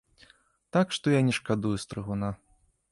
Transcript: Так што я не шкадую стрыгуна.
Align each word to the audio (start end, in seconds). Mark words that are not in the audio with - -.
Так 0.77 0.87
што 0.99 1.05
я 1.15 1.21
не 1.29 1.37
шкадую 1.41 1.77
стрыгуна. 1.87 2.29